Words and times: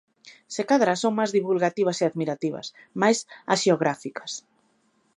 Se 0.53 0.63
cadra 0.69 0.93
son 1.03 1.13
máis 1.19 1.31
divulgativas 1.37 1.97
e 1.99 2.03
admirativas, 2.05 2.67
máis 3.01 3.17
haxiográficas. 3.49 4.31